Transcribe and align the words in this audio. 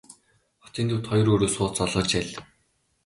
Хотын 0.63 0.89
төвд 0.91 1.05
хоёр 1.11 1.27
өрөө 1.33 1.49
сууц 1.53 1.75
олгож 1.85 2.11
аль. 2.19 2.33